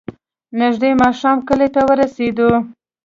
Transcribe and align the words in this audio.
نژدې 0.59 0.91
ماښام 1.01 1.37
کلي 1.47 1.67
ته 1.75 1.81
ورسېدو. 1.89 2.49